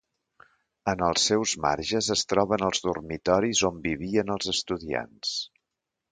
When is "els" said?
1.07-1.25, 2.67-2.81, 4.37-4.49